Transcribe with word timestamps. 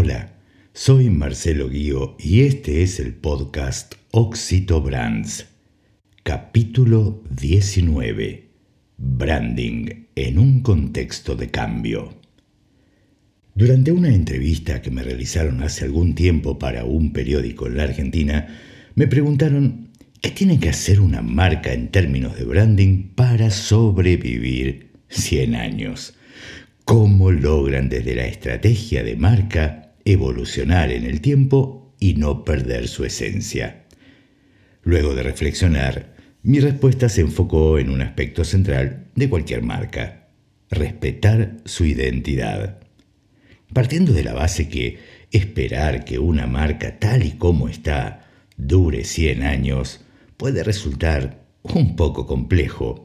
Hola, 0.00 0.32
soy 0.74 1.10
Marcelo 1.10 1.68
Guío 1.68 2.16
y 2.20 2.42
este 2.42 2.84
es 2.84 3.00
el 3.00 3.14
podcast 3.14 3.96
Oxito 4.12 4.80
Brands. 4.80 5.48
Capítulo 6.22 7.24
19. 7.30 8.48
Branding 8.96 10.06
en 10.14 10.38
un 10.38 10.60
contexto 10.60 11.34
de 11.34 11.50
cambio. 11.50 12.14
Durante 13.56 13.90
una 13.90 14.14
entrevista 14.14 14.80
que 14.82 14.92
me 14.92 15.02
realizaron 15.02 15.64
hace 15.64 15.84
algún 15.84 16.14
tiempo 16.14 16.60
para 16.60 16.84
un 16.84 17.12
periódico 17.12 17.66
en 17.66 17.76
la 17.76 17.82
Argentina, 17.82 18.56
me 18.94 19.08
preguntaron 19.08 19.88
qué 20.20 20.30
tiene 20.30 20.60
que 20.60 20.68
hacer 20.68 21.00
una 21.00 21.22
marca 21.22 21.72
en 21.72 21.88
términos 21.88 22.38
de 22.38 22.44
branding 22.44 23.08
para 23.16 23.50
sobrevivir 23.50 24.92
100 25.08 25.56
años. 25.56 26.14
¿Cómo 26.84 27.32
logran 27.32 27.88
desde 27.88 28.14
la 28.14 28.26
estrategia 28.26 29.02
de 29.02 29.16
marca 29.16 29.87
evolucionar 30.12 30.90
en 30.90 31.04
el 31.04 31.20
tiempo 31.20 31.94
y 32.00 32.14
no 32.14 32.44
perder 32.44 32.88
su 32.88 33.04
esencia? 33.04 33.84
Luego 34.82 35.14
de 35.14 35.22
reflexionar, 35.22 36.14
mi 36.42 36.60
respuesta 36.60 37.08
se 37.08 37.20
enfocó 37.20 37.78
en 37.78 37.90
un 37.90 38.00
aspecto 38.00 38.44
central 38.44 39.06
de 39.14 39.28
cualquier 39.28 39.62
marca, 39.62 40.28
respetar 40.70 41.56
su 41.64 41.84
identidad. 41.84 42.78
Partiendo 43.72 44.12
de 44.12 44.24
la 44.24 44.32
base 44.32 44.68
que 44.68 44.98
esperar 45.30 46.04
que 46.04 46.18
una 46.18 46.46
marca 46.46 46.98
tal 46.98 47.24
y 47.24 47.32
como 47.32 47.68
está 47.68 48.28
dure 48.56 49.04
100 49.04 49.42
años 49.42 50.00
puede 50.36 50.62
resultar 50.64 51.44
un 51.62 51.96
poco 51.96 52.26
complejo, 52.26 53.02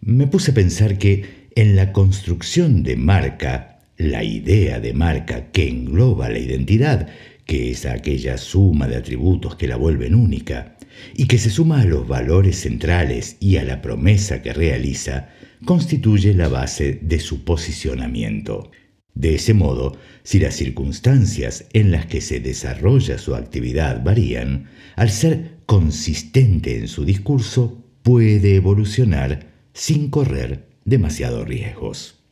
me 0.00 0.26
puse 0.26 0.52
a 0.52 0.54
pensar 0.54 0.98
que 0.98 1.48
en 1.56 1.74
la 1.74 1.92
construcción 1.92 2.82
de 2.82 2.96
marca, 2.96 3.75
la 3.96 4.24
idea 4.24 4.80
de 4.80 4.92
marca 4.92 5.50
que 5.50 5.68
engloba 5.68 6.28
la 6.28 6.38
identidad, 6.38 7.08
que 7.44 7.70
es 7.70 7.86
aquella 7.86 8.38
suma 8.38 8.88
de 8.88 8.96
atributos 8.96 9.56
que 9.56 9.68
la 9.68 9.76
vuelven 9.76 10.14
única, 10.14 10.76
y 11.14 11.26
que 11.26 11.38
se 11.38 11.50
suma 11.50 11.80
a 11.80 11.84
los 11.84 12.06
valores 12.06 12.60
centrales 12.60 13.36
y 13.40 13.56
a 13.56 13.64
la 13.64 13.82
promesa 13.82 14.42
que 14.42 14.52
realiza, 14.52 15.28
constituye 15.64 16.34
la 16.34 16.48
base 16.48 16.98
de 17.02 17.18
su 17.20 17.44
posicionamiento. 17.44 18.70
De 19.14 19.34
ese 19.34 19.54
modo, 19.54 19.96
si 20.24 20.38
las 20.38 20.54
circunstancias 20.54 21.66
en 21.72 21.90
las 21.90 22.06
que 22.06 22.20
se 22.20 22.40
desarrolla 22.40 23.16
su 23.16 23.34
actividad 23.34 24.04
varían, 24.04 24.68
al 24.94 25.10
ser 25.10 25.56
consistente 25.64 26.76
en 26.76 26.88
su 26.88 27.04
discurso, 27.04 27.82
puede 28.02 28.56
evolucionar 28.56 29.54
sin 29.72 30.10
correr 30.10 30.68
demasiados 30.84 31.48
riesgos. 31.48 32.22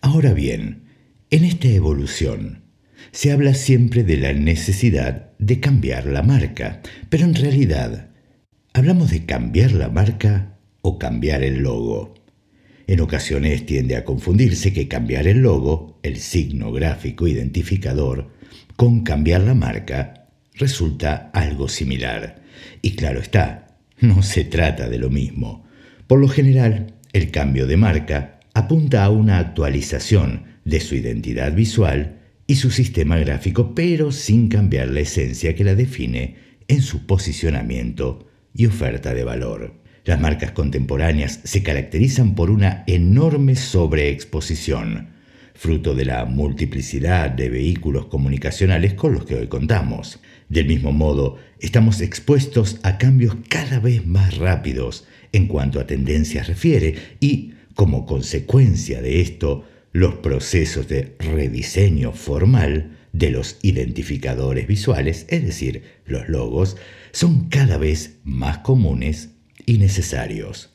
Ahora 0.00 0.34
bien, 0.34 0.82
en 1.32 1.46
esta 1.46 1.68
evolución, 1.68 2.64
se 3.10 3.32
habla 3.32 3.54
siempre 3.54 4.04
de 4.04 4.18
la 4.18 4.34
necesidad 4.34 5.30
de 5.38 5.60
cambiar 5.60 6.04
la 6.04 6.22
marca, 6.22 6.82
pero 7.08 7.24
en 7.24 7.34
realidad, 7.34 8.10
¿hablamos 8.74 9.10
de 9.10 9.24
cambiar 9.24 9.72
la 9.72 9.88
marca 9.88 10.58
o 10.82 10.98
cambiar 10.98 11.42
el 11.42 11.62
logo? 11.62 12.12
En 12.86 13.00
ocasiones 13.00 13.64
tiende 13.64 13.96
a 13.96 14.04
confundirse 14.04 14.74
que 14.74 14.88
cambiar 14.88 15.26
el 15.26 15.38
logo, 15.38 15.98
el 16.02 16.18
signo 16.18 16.70
gráfico 16.70 17.26
identificador, 17.26 18.28
con 18.76 19.02
cambiar 19.02 19.40
la 19.40 19.54
marca 19.54 20.28
resulta 20.56 21.30
algo 21.32 21.66
similar. 21.70 22.42
Y 22.82 22.90
claro 22.90 23.20
está, 23.20 23.78
no 24.00 24.22
se 24.22 24.44
trata 24.44 24.90
de 24.90 24.98
lo 24.98 25.08
mismo. 25.08 25.64
Por 26.06 26.20
lo 26.20 26.28
general, 26.28 26.92
el 27.14 27.30
cambio 27.30 27.66
de 27.66 27.78
marca 27.78 28.38
apunta 28.52 29.02
a 29.02 29.08
una 29.08 29.38
actualización 29.38 30.51
de 30.64 30.80
su 30.80 30.94
identidad 30.94 31.54
visual 31.54 32.20
y 32.46 32.56
su 32.56 32.70
sistema 32.70 33.16
gráfico, 33.18 33.74
pero 33.74 34.12
sin 34.12 34.48
cambiar 34.48 34.88
la 34.88 35.00
esencia 35.00 35.54
que 35.54 35.64
la 35.64 35.74
define 35.74 36.36
en 36.68 36.82
su 36.82 37.06
posicionamiento 37.06 38.28
y 38.54 38.66
oferta 38.66 39.14
de 39.14 39.24
valor. 39.24 39.74
Las 40.04 40.20
marcas 40.20 40.50
contemporáneas 40.52 41.40
se 41.44 41.62
caracterizan 41.62 42.34
por 42.34 42.50
una 42.50 42.82
enorme 42.86 43.54
sobreexposición, 43.54 45.10
fruto 45.54 45.94
de 45.94 46.04
la 46.04 46.24
multiplicidad 46.24 47.30
de 47.30 47.48
vehículos 47.48 48.06
comunicacionales 48.06 48.94
con 48.94 49.14
los 49.14 49.24
que 49.24 49.36
hoy 49.36 49.46
contamos. 49.46 50.18
Del 50.48 50.66
mismo 50.66 50.92
modo, 50.92 51.38
estamos 51.60 52.00
expuestos 52.00 52.80
a 52.82 52.98
cambios 52.98 53.36
cada 53.48 53.78
vez 53.78 54.04
más 54.04 54.36
rápidos 54.38 55.06
en 55.32 55.46
cuanto 55.46 55.78
a 55.78 55.86
tendencias 55.86 56.48
refiere 56.48 56.96
y, 57.20 57.52
como 57.74 58.04
consecuencia 58.04 59.00
de 59.00 59.20
esto, 59.20 59.64
los 59.92 60.14
procesos 60.16 60.88
de 60.88 61.14
rediseño 61.18 62.12
formal 62.12 62.96
de 63.12 63.30
los 63.30 63.58
identificadores 63.62 64.66
visuales, 64.66 65.26
es 65.28 65.44
decir, 65.44 65.82
los 66.06 66.28
logos, 66.28 66.76
son 67.12 67.48
cada 67.50 67.76
vez 67.76 68.18
más 68.24 68.58
comunes 68.58 69.30
y 69.66 69.78
necesarios. 69.78 70.70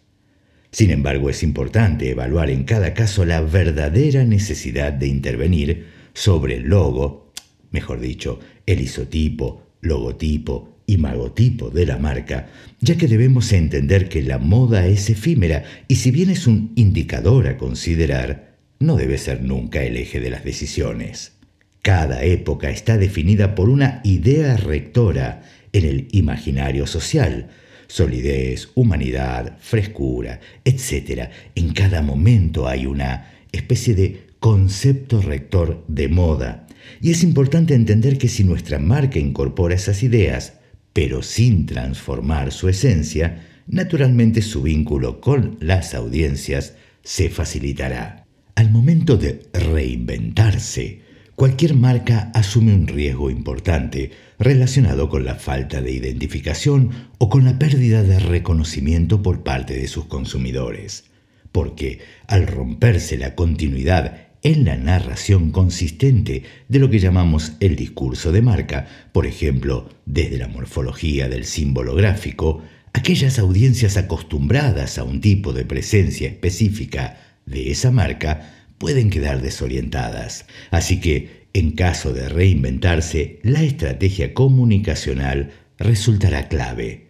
Sin 0.72 0.92
embargo, 0.92 1.30
es 1.30 1.42
importante 1.42 2.12
evaluar 2.12 2.50
en 2.50 2.64
cada 2.64 2.94
caso 2.94 3.26
la 3.26 3.42
verdadera 3.42 4.24
necesidad 4.24 4.94
de 4.94 5.08
intervenir 5.08 5.88
sobre 6.14 6.58
el 6.58 6.64
logo, 6.64 7.34
mejor 7.72 8.00
dicho, 8.00 8.40
el 8.66 8.82
isotipo, 8.82 9.64
logotipo 9.82 10.78
y 10.86 10.98
magotipo 10.98 11.70
de 11.70 11.86
la 11.86 11.98
marca, 11.98 12.50
ya 12.80 12.98
que 12.98 13.08
debemos 13.08 13.52
entender 13.52 14.10
que 14.10 14.22
la 14.22 14.38
moda 14.38 14.86
es 14.88 15.10
efímera 15.10 15.64
y 15.88 15.96
si 15.96 16.12
bien 16.12 16.30
es 16.30 16.48
un 16.48 16.72
indicador 16.76 17.48
a 17.48 17.58
considerar, 17.58 18.47
no 18.80 18.96
debe 18.96 19.18
ser 19.18 19.42
nunca 19.44 19.84
el 19.84 19.98
eje 19.98 20.20
de 20.20 20.30
las 20.30 20.44
decisiones. 20.44 21.34
Cada 21.82 22.24
época 22.24 22.70
está 22.70 22.98
definida 22.98 23.56
por 23.56 23.70
una 23.70 24.02
idea 24.04 24.58
rectora 24.58 25.44
en 25.74 25.86
el 25.86 26.08
imaginario 26.12 26.86
social, 26.86 27.50
solidez, 27.88 28.70
humanidad, 28.76 29.58
frescura, 29.60 30.40
etc. 30.66 31.30
En 31.56 31.74
cada 31.74 32.02
momento 32.02 32.68
hay 32.68 32.86
una 32.86 33.32
especie 33.52 33.96
de 33.96 34.28
concepto 34.40 35.22
rector 35.22 35.84
de 35.88 36.08
moda. 36.10 36.68
Y 37.02 37.12
es 37.12 37.24
importante 37.24 37.74
entender 37.74 38.18
que 38.18 38.28
si 38.28 38.44
nuestra 38.44 38.80
marca 38.80 39.20
incorpora 39.20 39.76
esas 39.76 40.04
ideas, 40.04 40.54
pero 40.94 41.22
sin 41.22 41.66
transformar 41.66 42.52
su 42.52 42.70
esencia, 42.70 43.46
naturalmente 43.68 44.42
su 44.42 44.62
vínculo 44.62 45.22
con 45.22 45.58
las 45.60 45.94
audiencias 45.94 46.76
se 47.04 47.30
facilitará. 47.30 48.27
Al 48.58 48.72
momento 48.72 49.18
de 49.18 49.44
reinventarse, 49.54 51.02
cualquier 51.36 51.76
marca 51.76 52.32
asume 52.34 52.74
un 52.74 52.88
riesgo 52.88 53.30
importante 53.30 54.10
relacionado 54.40 55.10
con 55.10 55.26
la 55.26 55.36
falta 55.36 55.80
de 55.80 55.92
identificación 55.92 56.90
o 57.20 57.30
con 57.30 57.46
la 57.46 57.60
pérdida 57.60 58.02
de 58.02 58.18
reconocimiento 58.18 59.22
por 59.22 59.44
parte 59.44 59.76
de 59.76 59.88
sus 59.88 60.06
consumidores, 60.06 61.04
porque 61.52 62.00
al 62.26 62.48
romperse 62.48 63.20
la 63.20 63.36
continuidad 63.36 64.30
en 64.42 64.66
la 64.66 64.76
narración 64.76 65.52
consistente 65.52 66.42
de 66.68 66.80
lo 66.80 66.90
que 66.90 66.98
llamamos 66.98 67.52
el 67.60 67.76
discurso 67.76 68.32
de 68.32 68.42
marca, 68.42 68.88
por 69.12 69.28
ejemplo, 69.28 69.88
desde 70.08 70.40
la 70.40 70.48
morfología 70.48 71.30
del 71.30 71.46
símbolo 71.46 71.94
gráfico, 71.94 72.64
aquellas 72.94 73.38
audiencias 73.38 73.98
acostumbradas 73.98 74.98
a 74.98 75.04
un 75.04 75.22
tipo 75.22 75.54
de 75.54 75.64
presencia 75.64 76.28
específica 76.28 77.18
de 77.48 77.72
esa 77.72 77.90
marca 77.92 78.54
pueden 78.78 79.10
quedar 79.10 79.42
desorientadas. 79.42 80.46
Así 80.70 81.00
que, 81.00 81.48
en 81.54 81.72
caso 81.72 82.14
de 82.14 82.30
reinventarse, 82.30 83.40
la 83.42 83.64
estrategia 83.64 84.34
comunicacional 84.34 85.52
resultará 85.80 86.48
clave. 86.48 87.08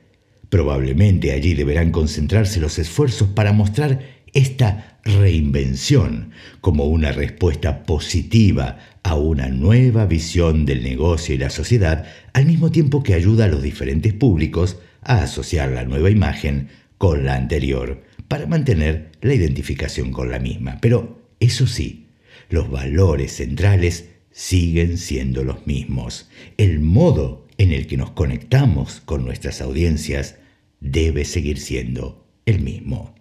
Probablemente 0.49 1.33
allí 1.33 1.53
deberán 1.53 1.91
concentrarse 1.91 2.61
los 2.61 2.79
esfuerzos 2.79 3.27
para 3.29 3.51
mostrar 3.51 3.99
esta 4.33 4.99
reinvención 5.03 6.31
como 6.61 6.85
una 6.85 7.11
respuesta 7.11 7.83
positiva 7.83 8.77
a 9.03 9.15
una 9.15 9.49
nueva 9.49 10.05
visión 10.05 10.65
del 10.65 10.83
negocio 10.83 11.35
y 11.35 11.37
la 11.37 11.49
sociedad, 11.49 12.05
al 12.33 12.45
mismo 12.45 12.71
tiempo 12.71 13.03
que 13.03 13.13
ayuda 13.13 13.45
a 13.45 13.49
los 13.49 13.61
diferentes 13.61 14.13
públicos 14.13 14.77
a 15.01 15.23
asociar 15.23 15.69
la 15.69 15.85
nueva 15.85 16.09
imagen 16.09 16.69
con 16.97 17.25
la 17.25 17.35
anterior 17.35 18.03
para 18.27 18.45
mantener 18.45 19.11
la 19.21 19.33
identificación 19.33 20.11
con 20.11 20.29
la 20.29 20.39
misma. 20.39 20.79
Pero 20.81 21.31
eso 21.39 21.67
sí, 21.67 22.07
los 22.49 22.69
valores 22.69 23.33
centrales 23.33 24.09
siguen 24.31 24.97
siendo 24.97 25.43
los 25.43 25.65
mismos. 25.65 26.29
El 26.57 26.79
modo 26.79 27.47
en 27.57 27.71
el 27.71 27.87
que 27.87 27.97
nos 27.97 28.11
conectamos 28.11 29.01
con 29.01 29.25
nuestras 29.25 29.61
audiencias 29.61 30.35
debe 30.79 31.25
seguir 31.25 31.59
siendo 31.59 32.27
el 32.45 32.61
mismo. 32.61 33.15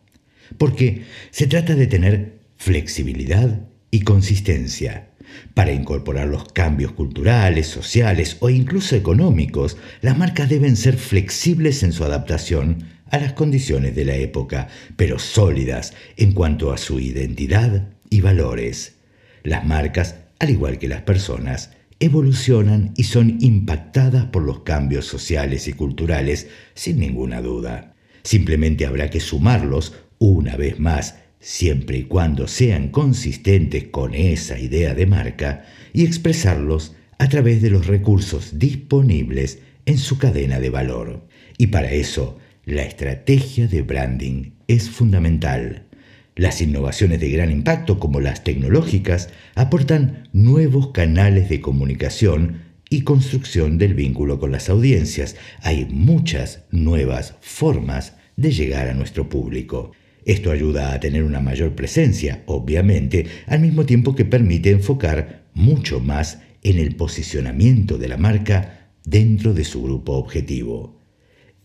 Porque 0.58 1.02
se 1.30 1.46
trata 1.46 1.74
de 1.74 1.86
tener 1.86 2.40
flexibilidad 2.56 3.68
y 3.90 4.00
consistencia. 4.00 5.10
Para 5.54 5.72
incorporar 5.72 6.28
los 6.28 6.52
cambios 6.52 6.92
culturales, 6.92 7.66
sociales 7.66 8.36
o 8.40 8.48
incluso 8.48 8.94
económicos, 8.94 9.76
las 10.00 10.16
marcas 10.16 10.48
deben 10.48 10.76
ser 10.76 10.96
flexibles 10.96 11.82
en 11.82 11.92
su 11.92 12.04
adaptación 12.04 12.84
a 13.10 13.18
las 13.18 13.32
condiciones 13.32 13.94
de 13.94 14.04
la 14.04 14.16
época, 14.16 14.68
pero 14.96 15.18
sólidas 15.18 15.94
en 16.16 16.32
cuanto 16.32 16.72
a 16.72 16.78
su 16.78 17.00
identidad 17.00 17.88
y 18.10 18.20
valores. 18.20 18.96
Las 19.42 19.64
marcas, 19.64 20.16
al 20.38 20.50
igual 20.50 20.78
que 20.78 20.88
las 20.88 21.02
personas, 21.02 21.70
evolucionan 21.98 22.92
y 22.96 23.04
son 23.04 23.38
impactadas 23.40 24.26
por 24.26 24.42
los 24.42 24.60
cambios 24.60 25.06
sociales 25.06 25.66
y 25.68 25.72
culturales, 25.72 26.48
sin 26.74 26.98
ninguna 26.98 27.40
duda. 27.40 27.94
Simplemente 28.22 28.86
habrá 28.86 29.08
que 29.08 29.20
sumarlos 29.20 29.94
una 30.18 30.56
vez 30.56 30.78
más, 30.78 31.16
siempre 31.40 31.98
y 31.98 32.02
cuando 32.04 32.48
sean 32.48 32.88
consistentes 32.88 33.84
con 33.84 34.14
esa 34.14 34.58
idea 34.58 34.94
de 34.94 35.06
marca, 35.06 35.64
y 35.92 36.04
expresarlos 36.04 36.94
a 37.18 37.28
través 37.28 37.62
de 37.62 37.70
los 37.70 37.86
recursos 37.86 38.58
disponibles 38.58 39.60
en 39.86 39.98
su 39.98 40.18
cadena 40.18 40.60
de 40.60 40.70
valor. 40.70 41.26
Y 41.56 41.68
para 41.68 41.92
eso, 41.92 42.38
la 42.66 42.82
estrategia 42.82 43.68
de 43.68 43.82
branding 43.82 44.50
es 44.66 44.90
fundamental. 44.90 45.86
Las 46.34 46.60
innovaciones 46.60 47.20
de 47.20 47.30
gran 47.30 47.52
impacto, 47.52 48.00
como 48.00 48.20
las 48.20 48.42
tecnológicas, 48.42 49.30
aportan 49.54 50.28
nuevos 50.32 50.88
canales 50.88 51.48
de 51.48 51.60
comunicación 51.60 52.62
y 52.90 53.02
construcción 53.02 53.78
del 53.78 53.94
vínculo 53.94 54.40
con 54.40 54.50
las 54.50 54.68
audiencias. 54.68 55.36
Hay 55.62 55.86
muchas 55.88 56.64
nuevas 56.72 57.36
formas 57.40 58.16
de 58.34 58.50
llegar 58.50 58.88
a 58.88 58.94
nuestro 58.94 59.28
público. 59.28 59.92
Esto 60.24 60.50
ayuda 60.50 60.92
a 60.92 60.98
tener 60.98 61.22
una 61.22 61.40
mayor 61.40 61.76
presencia, 61.76 62.42
obviamente, 62.46 63.26
al 63.46 63.60
mismo 63.60 63.86
tiempo 63.86 64.16
que 64.16 64.24
permite 64.24 64.72
enfocar 64.72 65.44
mucho 65.54 66.00
más 66.00 66.40
en 66.64 66.78
el 66.78 66.96
posicionamiento 66.96 67.96
de 67.96 68.08
la 68.08 68.16
marca 68.16 68.90
dentro 69.04 69.54
de 69.54 69.62
su 69.62 69.84
grupo 69.84 70.14
objetivo. 70.14 71.05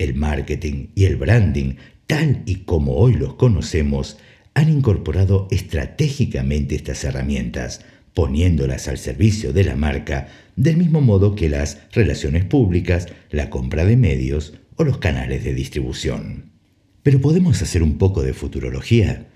El 0.01 0.15
marketing 0.15 0.87
y 0.95 1.05
el 1.05 1.15
branding, 1.15 1.75
tal 2.07 2.41
y 2.47 2.63
como 2.65 2.95
hoy 2.95 3.13
los 3.13 3.35
conocemos, 3.35 4.17
han 4.55 4.67
incorporado 4.67 5.47
estratégicamente 5.51 6.73
estas 6.73 7.03
herramientas, 7.03 7.85
poniéndolas 8.15 8.87
al 8.87 8.97
servicio 8.97 9.53
de 9.53 9.63
la 9.63 9.75
marca, 9.75 10.27
del 10.55 10.77
mismo 10.77 11.01
modo 11.01 11.35
que 11.35 11.49
las 11.49 11.83
relaciones 11.91 12.45
públicas, 12.45 13.09
la 13.29 13.51
compra 13.51 13.85
de 13.85 13.95
medios 13.95 14.55
o 14.75 14.83
los 14.85 14.97
canales 14.97 15.43
de 15.43 15.53
distribución. 15.53 16.49
Pero 17.03 17.21
¿podemos 17.21 17.61
hacer 17.61 17.83
un 17.83 17.99
poco 17.99 18.23
de 18.23 18.33
futurología? 18.33 19.27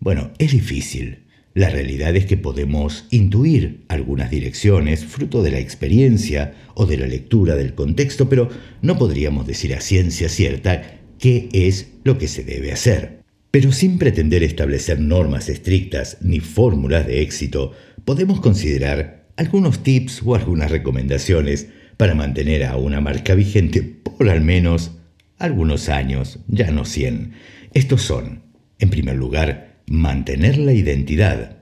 Bueno, 0.00 0.32
es 0.36 0.52
difícil. 0.52 1.29
La 1.52 1.68
realidad 1.68 2.14
es 2.14 2.26
que 2.26 2.36
podemos 2.36 3.06
intuir 3.10 3.80
algunas 3.88 4.30
direcciones 4.30 5.04
fruto 5.04 5.42
de 5.42 5.50
la 5.50 5.58
experiencia 5.58 6.54
o 6.74 6.86
de 6.86 6.96
la 6.96 7.06
lectura 7.06 7.56
del 7.56 7.74
contexto, 7.74 8.28
pero 8.28 8.48
no 8.82 8.96
podríamos 8.96 9.48
decir 9.48 9.74
a 9.74 9.80
ciencia 9.80 10.28
cierta 10.28 11.00
qué 11.18 11.48
es 11.52 11.88
lo 12.04 12.18
que 12.18 12.28
se 12.28 12.44
debe 12.44 12.70
hacer. 12.70 13.22
Pero 13.50 13.72
sin 13.72 13.98
pretender 13.98 14.44
establecer 14.44 15.00
normas 15.00 15.48
estrictas 15.48 16.18
ni 16.20 16.38
fórmulas 16.38 17.04
de 17.06 17.20
éxito, 17.22 17.72
podemos 18.04 18.40
considerar 18.40 19.26
algunos 19.36 19.82
tips 19.82 20.22
o 20.24 20.36
algunas 20.36 20.70
recomendaciones 20.70 21.66
para 21.96 22.14
mantener 22.14 22.64
a 22.64 22.76
una 22.76 23.00
marca 23.00 23.34
vigente 23.34 23.82
por 23.82 24.28
al 24.28 24.40
menos 24.40 24.92
algunos 25.36 25.88
años, 25.88 26.38
ya 26.46 26.70
no 26.70 26.84
100. 26.84 27.32
Estos 27.74 28.02
son, 28.02 28.42
en 28.78 28.90
primer 28.90 29.16
lugar, 29.16 29.69
mantener 29.90 30.56
la 30.56 30.72
identidad, 30.72 31.56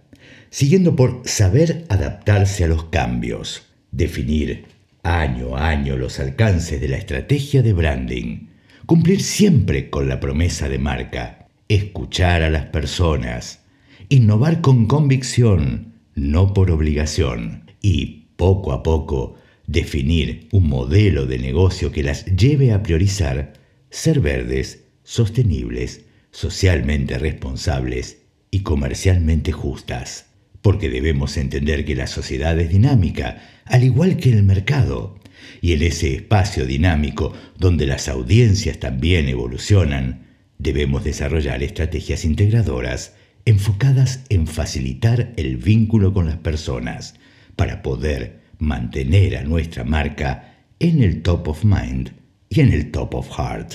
siguiendo 0.50 0.94
por 0.94 1.22
saber 1.24 1.86
adaptarse 1.88 2.62
a 2.62 2.68
los 2.68 2.84
cambios, 2.84 3.62
definir 3.90 4.66
año 5.02 5.56
a 5.56 5.70
año 5.70 5.96
los 5.96 6.20
alcances 6.20 6.78
de 6.78 6.88
la 6.88 6.98
estrategia 6.98 7.62
de 7.62 7.72
branding, 7.72 8.48
cumplir 8.84 9.22
siempre 9.22 9.88
con 9.88 10.10
la 10.10 10.20
promesa 10.20 10.68
de 10.68 10.78
marca, 10.78 11.48
escuchar 11.68 12.42
a 12.42 12.50
las 12.50 12.66
personas, 12.66 13.60
innovar 14.10 14.60
con 14.60 14.86
convicción, 14.86 15.94
no 16.14 16.52
por 16.52 16.70
obligación, 16.70 17.64
y 17.80 18.26
poco 18.36 18.72
a 18.72 18.82
poco 18.82 19.36
definir 19.66 20.48
un 20.52 20.68
modelo 20.68 21.24
de 21.24 21.38
negocio 21.38 21.92
que 21.92 22.02
las 22.02 22.26
lleve 22.26 22.72
a 22.72 22.82
priorizar 22.82 23.54
ser 23.88 24.20
verdes, 24.20 24.84
sostenibles, 25.02 26.04
socialmente 26.30 27.18
responsables 27.18 28.18
y 28.50 28.60
comercialmente 28.60 29.52
justas. 29.52 30.26
Porque 30.62 30.88
debemos 30.90 31.36
entender 31.36 31.84
que 31.84 31.94
la 31.94 32.06
sociedad 32.06 32.58
es 32.58 32.70
dinámica, 32.70 33.60
al 33.64 33.84
igual 33.84 34.16
que 34.16 34.30
el 34.30 34.42
mercado, 34.42 35.18
y 35.60 35.72
en 35.72 35.82
ese 35.82 36.14
espacio 36.14 36.66
dinámico 36.66 37.32
donde 37.58 37.86
las 37.86 38.08
audiencias 38.08 38.78
también 38.78 39.28
evolucionan, 39.28 40.28
Debemos 40.58 41.04
desarrollar 41.04 41.62
estrategias 41.62 42.24
integradoras 42.24 43.14
enfocadas 43.44 44.24
en 44.28 44.48
facilitar 44.48 45.32
el 45.36 45.56
vínculo 45.56 46.12
con 46.12 46.26
las 46.26 46.36
personas 46.36 47.14
para 47.54 47.80
poder 47.80 48.40
mantener 48.58 49.36
a 49.36 49.44
nuestra 49.44 49.84
marca 49.84 50.64
en 50.80 51.02
el 51.02 51.22
top 51.22 51.48
of 51.48 51.64
mind 51.64 52.10
y 52.50 52.60
en 52.60 52.72
el 52.72 52.90
top 52.90 53.14
of 53.14 53.30
heart. 53.30 53.74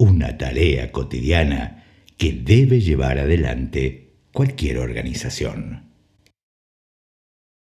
Una 0.00 0.38
tarea 0.38 0.92
cotidiana 0.92 1.84
que 2.16 2.32
debe 2.32 2.80
llevar 2.80 3.18
adelante 3.18 4.14
cualquier 4.32 4.78
organización. 4.78 5.89